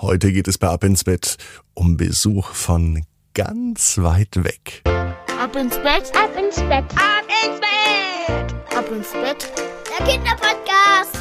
Heute 0.00 0.30
geht 0.30 0.46
es 0.46 0.58
bei 0.58 0.68
Ab 0.68 0.84
ins 0.84 1.02
Bett 1.02 1.38
um 1.74 1.96
Besuch 1.96 2.52
von 2.52 3.02
ganz 3.34 3.98
weit 3.98 4.44
weg. 4.44 4.82
Ab 4.84 5.56
ins 5.56 5.74
Bett, 5.78 6.12
Ab 6.14 6.30
ins 6.38 6.54
Bett, 6.54 6.84
ab 6.94 7.24
ins 7.42 7.58
Bett, 7.58 8.76
ab 8.76 8.88
ins 8.92 9.10
Bett. 9.10 9.52
der 9.98 10.06
Kinderpodcast. 10.06 11.18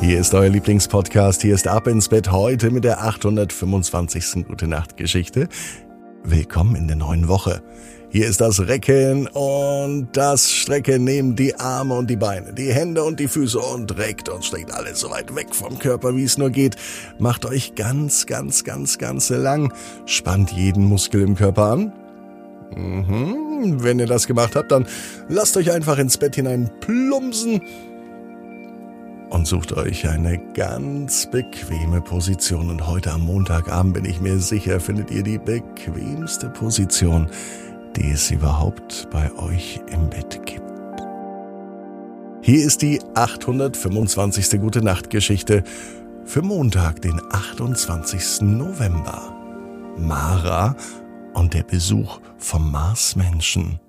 Hier 0.00 0.20
ist 0.20 0.34
euer 0.34 0.50
Lieblingspodcast. 0.50 1.42
Hier 1.42 1.56
ist 1.56 1.66
Ab 1.66 1.88
ins 1.88 2.08
Bett 2.08 2.30
heute 2.30 2.70
mit 2.70 2.84
der 2.84 3.02
825. 3.02 4.46
Gute 4.46 4.68
Nacht 4.68 4.96
Geschichte. 4.96 5.48
Willkommen 6.28 6.74
in 6.74 6.88
der 6.88 6.96
neuen 6.96 7.28
Woche. 7.28 7.62
Hier 8.10 8.26
ist 8.26 8.40
das 8.40 8.58
Recken 8.66 9.28
und 9.28 10.08
das 10.12 10.50
Strecken. 10.50 11.04
Nehmt 11.04 11.38
die 11.38 11.54
Arme 11.54 11.94
und 11.94 12.10
die 12.10 12.16
Beine, 12.16 12.52
die 12.52 12.72
Hände 12.72 13.04
und 13.04 13.20
die 13.20 13.28
Füße 13.28 13.60
und 13.60 13.96
reckt 13.96 14.28
und 14.28 14.44
streckt 14.44 14.72
alles 14.72 14.98
so 14.98 15.10
weit 15.10 15.32
weg 15.36 15.54
vom 15.54 15.78
Körper, 15.78 16.16
wie 16.16 16.24
es 16.24 16.36
nur 16.36 16.50
geht. 16.50 16.74
Macht 17.20 17.44
euch 17.46 17.76
ganz, 17.76 18.26
ganz, 18.26 18.64
ganz, 18.64 18.98
ganz 18.98 19.30
lang. 19.30 19.72
Spannt 20.04 20.50
jeden 20.50 20.86
Muskel 20.86 21.22
im 21.22 21.36
Körper 21.36 21.62
an. 21.66 21.92
Mhm. 22.74 23.84
Wenn 23.84 24.00
ihr 24.00 24.06
das 24.06 24.26
gemacht 24.26 24.56
habt, 24.56 24.72
dann 24.72 24.88
lasst 25.28 25.56
euch 25.56 25.70
einfach 25.70 25.96
ins 25.98 26.18
Bett 26.18 26.34
hinein 26.34 26.72
plumpsen 26.80 27.60
und 29.30 29.46
sucht 29.46 29.72
euch 29.72 30.08
eine 30.08 30.38
ganz 30.54 31.30
bequeme 31.30 32.00
Position. 32.00 32.70
Und 32.70 32.86
heute 32.86 33.12
am 33.12 33.22
Montagabend 33.22 33.94
bin 33.94 34.04
ich 34.04 34.20
mir 34.20 34.38
sicher, 34.38 34.80
findet 34.80 35.10
ihr 35.10 35.22
die 35.22 35.38
bequemste 35.38 36.48
Position, 36.48 37.28
die 37.96 38.10
es 38.10 38.30
überhaupt 38.30 39.08
bei 39.10 39.32
euch 39.34 39.80
im 39.90 40.08
Bett 40.08 40.44
gibt. 40.46 40.62
Hier 42.42 42.64
ist 42.64 42.82
die 42.82 43.00
825. 43.14 44.60
Gute 44.60 44.82
Nacht 44.82 45.10
Geschichte 45.10 45.64
für 46.24 46.42
Montag, 46.42 47.02
den 47.02 47.20
28. 47.32 48.42
November. 48.42 49.32
Mara 49.98 50.76
und 51.34 51.54
der 51.54 51.64
Besuch 51.64 52.20
vom 52.38 52.70
Marsmenschen. 52.70 53.80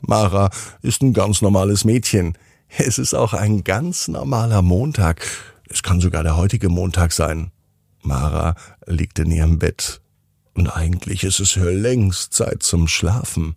Mara 0.00 0.50
ist 0.82 1.02
ein 1.02 1.12
ganz 1.12 1.42
normales 1.42 1.84
Mädchen. 1.84 2.34
Es 2.78 2.98
ist 2.98 3.14
auch 3.14 3.34
ein 3.34 3.64
ganz 3.64 4.08
normaler 4.08 4.62
Montag. 4.62 5.26
Es 5.68 5.82
kann 5.82 6.00
sogar 6.00 6.22
der 6.22 6.36
heutige 6.36 6.68
Montag 6.68 7.12
sein. 7.12 7.50
Mara 8.02 8.54
liegt 8.86 9.18
in 9.18 9.30
ihrem 9.30 9.58
Bett. 9.58 10.00
Und 10.54 10.68
eigentlich 10.68 11.24
ist 11.24 11.40
es 11.40 11.56
längst 11.56 12.32
Zeit 12.32 12.62
zum 12.62 12.88
Schlafen. 12.88 13.56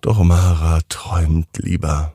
Doch 0.00 0.22
Mara 0.22 0.80
träumt 0.88 1.58
lieber. 1.58 2.14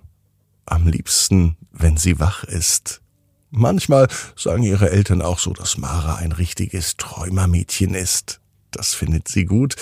Am 0.66 0.88
liebsten, 0.88 1.58
wenn 1.72 1.98
sie 1.98 2.20
wach 2.20 2.44
ist. 2.44 3.02
Manchmal 3.50 4.10
sagen 4.36 4.64
ihre 4.64 4.90
Eltern 4.90 5.22
auch 5.22 5.40
so, 5.40 5.54
dass 5.54 5.78
Mara 5.78 6.16
ein 6.16 6.34
richtiges 6.34 6.98
Träumermädchen 6.98 7.94
ist. 7.94 8.42
Das 8.72 8.94
findet 8.94 9.30
sie 9.30 9.46
gut, 9.46 9.76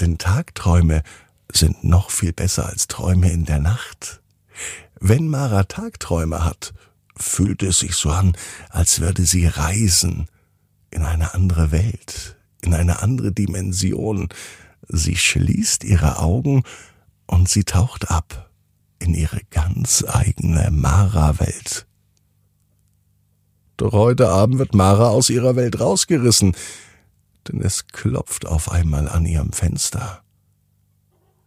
denn 0.00 0.16
Tagträume 0.16 1.02
sind 1.52 1.84
noch 1.84 2.10
viel 2.10 2.32
besser 2.32 2.66
als 2.66 2.88
Träume 2.88 3.30
in 3.30 3.44
der 3.44 3.58
Nacht. 3.58 4.22
Wenn 5.04 5.26
Mara 5.26 5.64
Tagträume 5.64 6.44
hat, 6.44 6.72
fühlt 7.16 7.64
es 7.64 7.80
sich 7.80 7.96
so 7.96 8.10
an, 8.10 8.36
als 8.70 9.00
würde 9.00 9.24
sie 9.24 9.46
reisen 9.46 10.28
in 10.92 11.02
eine 11.02 11.34
andere 11.34 11.72
Welt, 11.72 12.36
in 12.60 12.72
eine 12.72 13.02
andere 13.02 13.32
Dimension. 13.32 14.28
Sie 14.86 15.16
schließt 15.16 15.82
ihre 15.82 16.20
Augen 16.20 16.62
und 17.26 17.48
sie 17.48 17.64
taucht 17.64 18.12
ab 18.12 18.48
in 19.00 19.12
ihre 19.12 19.40
ganz 19.50 20.04
eigene 20.06 20.70
Mara-Welt. 20.70 21.84
Doch 23.78 23.94
heute 23.94 24.28
Abend 24.28 24.60
wird 24.60 24.72
Mara 24.72 25.08
aus 25.08 25.30
ihrer 25.30 25.56
Welt 25.56 25.80
rausgerissen, 25.80 26.54
denn 27.48 27.60
es 27.60 27.88
klopft 27.88 28.46
auf 28.46 28.70
einmal 28.70 29.08
an 29.08 29.26
ihrem 29.26 29.52
Fenster. 29.52 30.22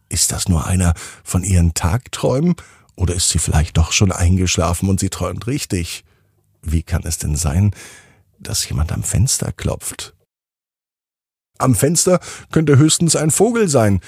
Ist 0.09 0.33
das 0.33 0.49
nur 0.49 0.67
einer 0.67 0.93
von 1.23 1.41
ihren 1.41 1.73
Tagträumen 1.73 2.55
oder 2.95 3.13
ist 3.13 3.29
sie 3.29 3.39
vielleicht 3.39 3.77
doch 3.77 3.91
schon 3.91 4.11
eingeschlafen 4.11 4.89
und 4.89 4.99
sie 4.99 5.09
träumt 5.09 5.47
richtig? 5.47 6.03
Wie 6.61 6.83
kann 6.83 7.03
es 7.05 7.17
denn 7.17 7.35
sein, 7.35 7.71
dass 8.39 8.67
jemand 8.67 8.91
am 8.91 9.03
Fenster 9.03 9.51
klopft? 9.51 10.15
Am 11.57 11.75
Fenster 11.75 12.19
könnte 12.51 12.77
höchstens 12.77 13.15
ein 13.15 13.31
Vogel 13.31 13.69
sein. 13.69 14.01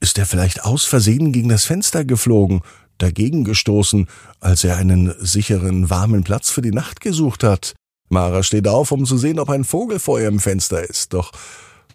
Ist 0.00 0.18
er 0.18 0.26
vielleicht 0.26 0.64
aus 0.64 0.84
Versehen 0.84 1.32
gegen 1.32 1.48
das 1.48 1.64
Fenster 1.64 2.04
geflogen, 2.04 2.60
dagegen 2.98 3.44
gestoßen, 3.44 4.08
als 4.40 4.64
er 4.64 4.76
einen 4.76 5.14
sicheren, 5.18 5.90
warmen 5.90 6.22
Platz 6.22 6.50
für 6.50 6.62
die 6.62 6.70
Nacht 6.70 7.00
gesucht 7.00 7.44
hat? 7.44 7.74
Mara 8.08 8.42
steht 8.42 8.68
auf, 8.68 8.92
um 8.92 9.06
zu 9.06 9.16
sehen, 9.16 9.38
ob 9.38 9.48
ein 9.48 9.64
Vogel 9.64 9.98
vor 9.98 10.20
ihrem 10.20 10.38
Fenster 10.38 10.88
ist, 10.88 11.14
doch 11.14 11.32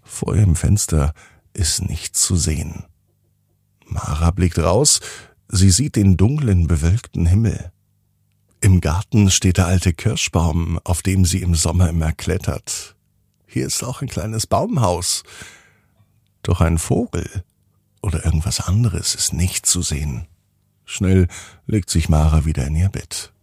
vor 0.03 0.35
ihrem 0.35 0.55
Fenster 0.55 1.13
ist 1.53 1.83
nichts 1.83 2.21
zu 2.21 2.35
sehen. 2.35 2.85
Mara 3.85 4.31
blickt 4.31 4.59
raus, 4.59 4.99
sie 5.47 5.69
sieht 5.71 5.95
den 5.95 6.17
dunklen, 6.17 6.67
bewölkten 6.67 7.25
Himmel. 7.25 7.71
Im 8.59 8.81
Garten 8.81 9.29
steht 9.29 9.57
der 9.57 9.67
alte 9.67 9.93
Kirschbaum, 9.93 10.79
auf 10.83 11.01
dem 11.01 11.25
sie 11.25 11.41
im 11.41 11.55
Sommer 11.55 11.89
immer 11.89 12.11
klettert. 12.11 12.95
Hier 13.45 13.65
ist 13.65 13.83
auch 13.83 14.01
ein 14.01 14.07
kleines 14.07 14.47
Baumhaus. 14.47 15.23
Doch 16.43 16.61
ein 16.61 16.77
Vogel 16.77 17.43
oder 18.01 18.25
irgendwas 18.25 18.61
anderes 18.61 19.15
ist 19.15 19.33
nicht 19.33 19.65
zu 19.65 19.81
sehen. 19.81 20.27
Schnell 20.85 21.27
legt 21.65 21.89
sich 21.89 22.09
Mara 22.09 22.45
wieder 22.45 22.65
in 22.65 22.75
ihr 22.75 22.89
Bett. 22.89 23.33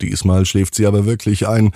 Diesmal 0.00 0.46
schläft 0.46 0.74
sie 0.74 0.86
aber 0.86 1.04
wirklich 1.06 1.48
ein 1.48 1.72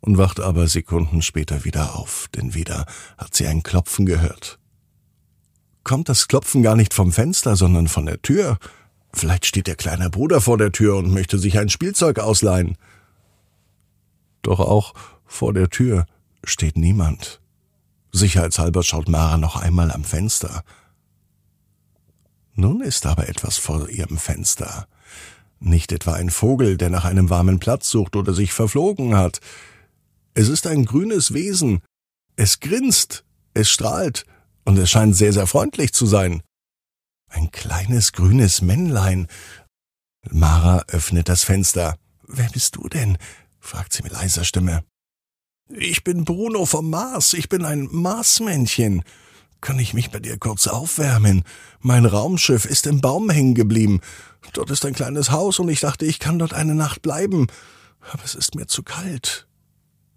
und 0.00 0.18
wacht 0.18 0.40
aber 0.40 0.68
Sekunden 0.68 1.22
später 1.22 1.64
wieder 1.64 1.96
auf, 1.96 2.28
denn 2.34 2.54
wieder 2.54 2.86
hat 3.18 3.34
sie 3.34 3.46
ein 3.46 3.62
Klopfen 3.62 4.06
gehört. 4.06 4.58
Kommt 5.84 6.08
das 6.08 6.28
Klopfen 6.28 6.62
gar 6.62 6.76
nicht 6.76 6.94
vom 6.94 7.12
Fenster, 7.12 7.56
sondern 7.56 7.88
von 7.88 8.06
der 8.06 8.22
Tür? 8.22 8.58
Vielleicht 9.12 9.46
steht 9.46 9.66
der 9.66 9.76
kleine 9.76 10.10
Bruder 10.10 10.40
vor 10.40 10.56
der 10.58 10.72
Tür 10.72 10.96
und 10.96 11.12
möchte 11.12 11.38
sich 11.38 11.58
ein 11.58 11.68
Spielzeug 11.68 12.18
ausleihen. 12.18 12.76
Doch 14.42 14.60
auch 14.60 14.94
vor 15.26 15.52
der 15.52 15.70
Tür 15.70 16.06
steht 16.44 16.76
niemand. 16.76 17.40
Sicherheitshalber 18.12 18.82
schaut 18.82 19.08
Mara 19.08 19.38
noch 19.38 19.56
einmal 19.56 19.90
am 19.90 20.04
Fenster. 20.04 20.62
Nun 22.54 22.80
ist 22.80 23.06
aber 23.06 23.28
etwas 23.28 23.58
vor 23.58 23.88
ihrem 23.88 24.18
Fenster. 24.18 24.86
Nicht 25.58 25.92
etwa 25.92 26.14
ein 26.14 26.30
Vogel, 26.30 26.76
der 26.76 26.90
nach 26.90 27.04
einem 27.04 27.30
warmen 27.30 27.58
Platz 27.58 27.88
sucht 27.88 28.16
oder 28.16 28.34
sich 28.34 28.52
verflogen 28.52 29.16
hat. 29.16 29.40
Es 30.34 30.48
ist 30.48 30.66
ein 30.66 30.84
grünes 30.84 31.34
Wesen. 31.34 31.82
Es 32.36 32.60
grinst, 32.60 33.24
es 33.54 33.70
strahlt 33.70 34.26
und 34.64 34.78
es 34.78 34.90
scheint 34.90 35.16
sehr, 35.16 35.32
sehr 35.32 35.46
freundlich 35.46 35.92
zu 35.92 36.06
sein. 36.06 36.42
Ein 37.28 37.50
kleines 37.50 38.12
grünes 38.12 38.62
Männlein. 38.62 39.26
Mara 40.30 40.84
öffnet 40.88 41.28
das 41.28 41.44
Fenster. 41.44 41.96
Wer 42.26 42.48
bist 42.50 42.76
du 42.76 42.88
denn? 42.88 43.18
fragt 43.58 43.92
sie 43.92 44.02
mit 44.02 44.12
leiser 44.12 44.44
Stimme. 44.44 44.84
Ich 45.68 46.04
bin 46.04 46.24
Bruno 46.24 46.66
vom 46.66 46.90
Mars. 46.90 47.32
Ich 47.32 47.48
bin 47.48 47.64
ein 47.64 47.88
Marsmännchen. 47.90 49.02
Kann 49.60 49.78
ich 49.78 49.94
mich 49.94 50.10
bei 50.10 50.18
dir 50.18 50.38
kurz 50.38 50.66
aufwärmen? 50.66 51.44
Mein 51.80 52.04
Raumschiff 52.04 52.64
ist 52.64 52.86
im 52.86 53.00
Baum 53.00 53.30
hängen 53.30 53.54
geblieben. 53.54 54.00
Dort 54.52 54.70
ist 54.70 54.84
ein 54.84 54.94
kleines 54.94 55.30
Haus 55.30 55.58
und 55.60 55.68
ich 55.68 55.80
dachte, 55.80 56.04
ich 56.04 56.18
kann 56.18 56.38
dort 56.38 56.52
eine 56.52 56.74
Nacht 56.74 57.00
bleiben. 57.00 57.46
Aber 58.12 58.24
es 58.24 58.34
ist 58.34 58.54
mir 58.54 58.66
zu 58.66 58.82
kalt. 58.82 59.46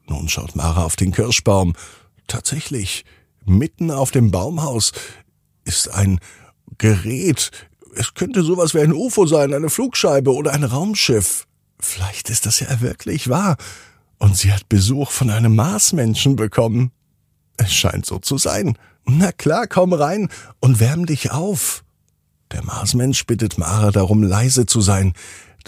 Nun 0.07 0.27
schaut 0.29 0.56
Mara 0.56 0.83
auf 0.83 0.95
den 0.95 1.12
Kirschbaum. 1.12 1.73
Tatsächlich, 2.27 3.06
mitten 3.45 3.91
auf 3.91 4.11
dem 4.11 4.31
Baumhaus 4.31 4.91
ist 5.63 5.89
ein 5.89 6.19
Gerät. 6.78 7.51
Es 7.95 8.13
könnte 8.13 8.44
sowas 8.44 8.73
wie 8.73 8.79
ein 8.79 8.94
UFO 8.94 9.25
sein, 9.25 9.53
eine 9.53 9.69
Flugscheibe 9.69 10.33
oder 10.33 10.53
ein 10.53 10.63
Raumschiff. 10.63 11.47
Vielleicht 11.79 12.29
ist 12.29 12.45
das 12.45 12.59
ja 12.59 12.81
wirklich 12.81 13.29
wahr. 13.29 13.57
Und 14.17 14.38
sie 14.38 14.51
hat 14.51 14.69
Besuch 14.69 15.11
von 15.11 15.29
einem 15.29 15.56
Marsmenschen 15.56 16.36
bekommen. 16.36 16.92
Es 17.57 17.74
scheint 17.74 18.06
so 18.06 18.19
zu 18.19 18.38
sein. 18.38 18.77
Na 19.06 19.31
klar, 19.31 19.68
komm 19.68 19.94
rein 19.94 20.30
und 20.59 20.80
wärm 20.80 21.06
dich 21.06 21.31
auf. 21.31 21.83
Der 22.51 22.63
Marsmensch 22.63 23.25
bittet 23.25 23.57
Mara 23.57 23.92
darum, 23.92 24.24
leise 24.24 24.65
zu 24.65 24.81
sein, 24.81 25.13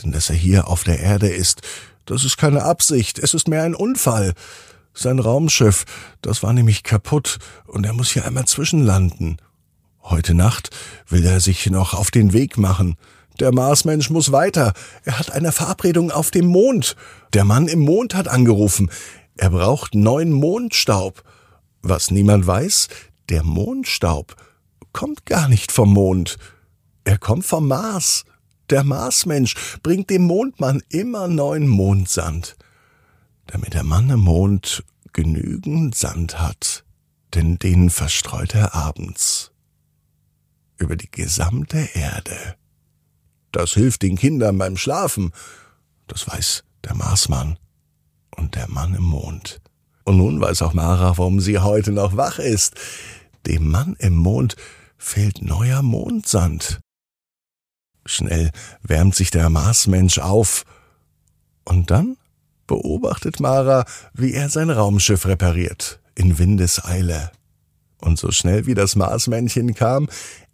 denn 0.02 0.12
dass 0.12 0.30
er 0.30 0.36
hier 0.36 0.68
auf 0.68 0.84
der 0.84 1.00
Erde 1.00 1.28
ist, 1.28 1.62
das 2.06 2.24
ist 2.24 2.38
keine 2.38 2.64
Absicht, 2.64 3.20
es 3.20 3.34
ist 3.34 3.48
mehr 3.48 3.64
ein 3.64 3.76
Unfall. 3.76 4.34
Sein 5.00 5.20
Raumschiff, 5.20 5.86
das 6.24 6.42
war 6.42 6.54
nämlich 6.54 6.82
kaputt 6.82 7.38
und 7.68 7.86
er 7.86 7.94
muss 7.94 8.10
hier 8.10 8.26
einmal 8.26 8.46
zwischenlanden. 8.46 9.38
Heute 10.02 10.34
Nacht 10.34 10.72
will 11.08 11.24
er 11.24 11.40
sich 11.40 11.68
noch 11.68 11.94
auf 11.94 12.10
den 12.10 12.34
Weg 12.34 12.58
machen. 12.58 12.96
Der 13.40 13.54
Marsmensch 13.54 14.10
muss 14.10 14.32
weiter. 14.32 14.74
Er 15.04 15.20
hat 15.20 15.32
eine 15.32 15.52
Verabredung 15.52 16.10
auf 16.10 16.32
dem 16.32 16.48
Mond. 16.48 16.96
Der 17.34 17.46
Mann 17.46 17.68
im 17.68 17.82
Mond 17.82 18.16
hat 18.16 18.28
angerufen. 18.28 18.90
Er 19.36 19.52
braucht 19.52 19.94
neuen 19.94 20.32
Mondstaub. 20.32 21.24
Was 21.84 22.10
niemand 22.10 22.48
weiß, 22.48 22.88
der 23.30 23.44
Mondstaub 23.44 24.36
kommt 24.94 25.28
gar 25.28 25.48
nicht 25.48 25.72
vom 25.72 25.94
Mond. 25.94 26.40
Er 27.04 27.20
kommt 27.20 27.46
vom 27.46 27.68
Mars. 27.68 28.26
Der 28.72 28.84
Marsmensch 28.84 29.54
bringt 29.84 30.10
dem 30.10 30.24
Mondmann 30.24 30.82
immer 30.90 31.28
neuen 31.28 31.68
Mondsand. 31.68 32.58
Damit 33.48 33.74
der 33.74 33.84
Mann 33.84 34.10
im 34.10 34.20
Mond 34.22 34.84
genügend 35.14 35.96
Sand 35.96 36.40
hat, 36.40 36.86
denn 37.34 37.58
den 37.58 37.90
verstreut 37.90 38.54
er 38.54 38.76
abends 38.76 39.52
über 40.78 40.96
die 40.96 41.10
gesamte 41.10 41.90
Erde. 41.94 42.56
Das 43.52 43.72
hilft 43.72 44.04
den 44.04 44.18
Kindern 44.18 44.58
beim 44.58 44.78
Schlafen, 44.78 45.32
das 46.08 46.28
weiß 46.28 46.64
der 46.84 46.96
Marsmann 46.96 47.58
und 48.36 48.56
der 48.56 48.70
Mann 48.70 48.94
im 48.94 49.04
Mond. 49.04 49.62
Und 50.04 50.18
nun 50.18 50.40
weiß 50.40 50.62
auch 50.62 50.74
Mara, 50.74 51.18
warum 51.18 51.40
sie 51.40 51.60
heute 51.60 51.92
noch 51.92 52.16
wach 52.16 52.40
ist. 52.40 52.76
Dem 53.46 53.70
Mann 53.70 53.96
im 54.00 54.16
Mond 54.16 54.56
fehlt 54.98 55.42
neuer 55.42 55.82
Mondsand. 55.82 56.80
Schnell 58.06 58.52
wärmt 58.84 59.16
sich 59.16 59.32
der 59.32 59.50
Marsmensch 59.50 60.20
auf. 60.20 60.64
Und 61.66 61.92
dann 61.92 62.16
beobachtet 62.68 63.40
Mara, 63.40 63.86
wie 64.14 64.34
er 64.34 64.50
sein 64.50 64.70
Raumschiff 64.70 65.26
repariert, 65.26 66.00
in 66.16 66.38
Windeseile. 66.38 67.32
Und 68.00 68.20
so 68.20 68.32
schnell 68.32 68.66
wie 68.66 68.76
das 68.76 68.96
Marsmännchen 68.96 69.74
kam, 69.74 70.08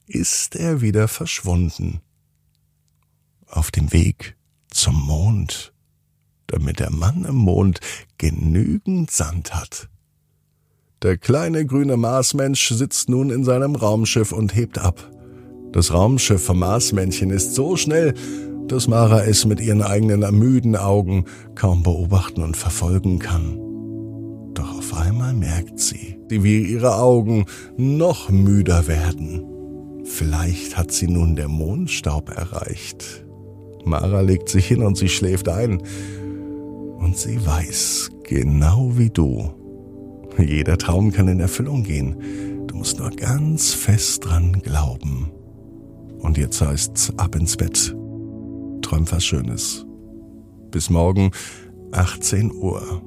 ist 0.08 0.56
er 0.56 0.82
wieder 0.82 1.08
verschwunden. 1.08 2.02
Auf 3.48 3.72
dem 3.72 3.92
Weg 3.92 4.36
zum 4.70 4.96
Mond, 4.96 5.74
damit 6.48 6.80
der 6.80 6.92
Mann 6.92 7.26
im 7.26 7.36
Mond 7.36 7.80
genügend 8.18 9.12
Sand 9.12 9.54
hat. 9.54 9.90
Der 11.02 11.18
kleine 11.18 11.66
grüne 11.66 11.98
Marsmensch 11.98 12.70
sitzt 12.70 13.10
nun 13.10 13.30
in 13.30 13.44
seinem 13.44 13.76
Raumschiff 13.76 14.32
und 14.32 14.56
hebt 14.56 14.78
ab. 14.78 15.12
Das 15.74 15.92
Raumschiff 15.92 16.46
vom 16.46 16.60
Marsmännchen 16.60 17.30
ist 17.30 17.56
so 17.56 17.76
schnell, 17.76 18.14
dass 18.68 18.88
Mara 18.88 19.24
es 19.24 19.46
mit 19.46 19.60
ihren 19.60 19.82
eigenen 19.82 20.24
ermüden 20.24 20.76
Augen 20.76 21.26
kaum 21.56 21.84
beobachten 21.84 22.42
und 22.42 22.58
verfolgen 22.58 23.20
kann. 23.20 23.60
Doch 24.54 24.78
auf 24.78 24.94
einmal 24.94 25.34
merkt 25.34 25.80
sie, 25.80 26.18
wie 26.30 26.64
ihre 26.64 26.98
Augen 26.98 27.46
noch 27.78 28.30
müder 28.30 28.88
werden. 28.88 29.44
Vielleicht 30.06 30.78
hat 30.78 30.92
sie 30.92 31.08
nun 31.08 31.36
der 31.36 31.48
Mondstaub 31.48 32.30
erreicht. 32.30 33.26
Mara 33.86 34.22
legt 34.22 34.50
sich 34.50 34.68
hin 34.68 34.84
und 34.84 34.98
sie 34.98 35.10
schläft 35.10 35.50
ein. 35.50 35.82
Und 36.98 37.18
sie 37.18 37.46
weiß, 37.46 38.12
genau 38.24 38.92
wie 38.96 39.10
du, 39.10 39.52
jeder 40.38 40.78
Traum 40.78 41.12
kann 41.12 41.28
in 41.28 41.40
Erfüllung 41.40 41.84
gehen. 41.84 42.16
Du 42.68 42.76
musst 42.76 43.00
nur 43.00 43.10
ganz 43.12 43.74
fest 43.74 44.26
dran 44.26 44.54
glauben. 44.62 45.32
Und 46.20 46.38
jetzt 46.38 46.62
heißt's 46.62 47.14
ab 47.18 47.36
ins 47.36 47.58
Bett. 47.58 47.96
Träum 48.94 49.12
was 49.12 49.26
Schönes. 49.26 49.86
Bis 50.70 50.92
morgen, 50.92 51.32
18 51.94 52.52
Uhr. 52.54 53.02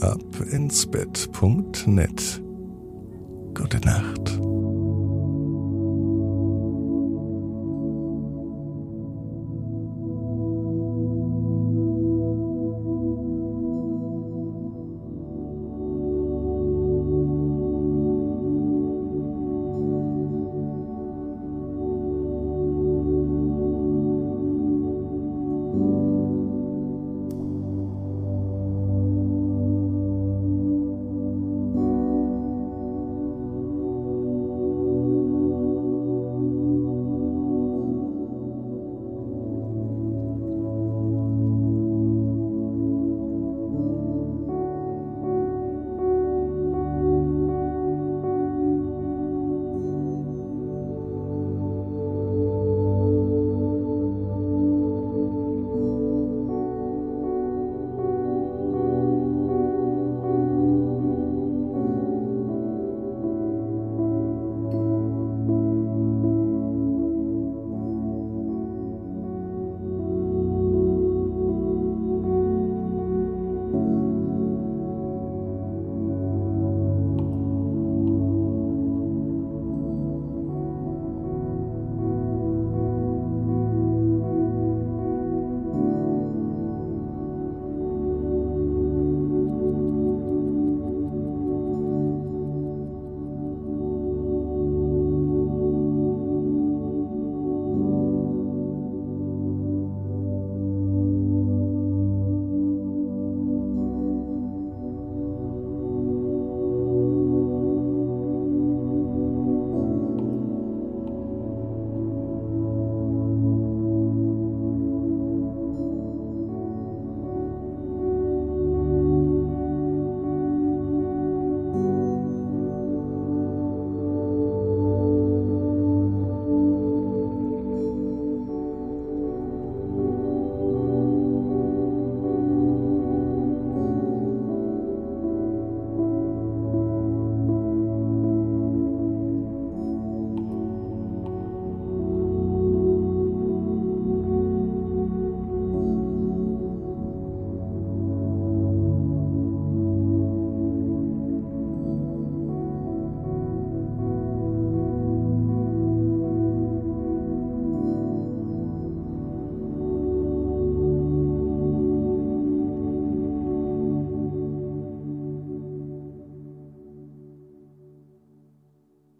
Ab 0.00 0.20
ins 0.50 0.84
Bett.net. 0.86 2.42
Gute 3.54 3.80
Nacht. 3.80 4.38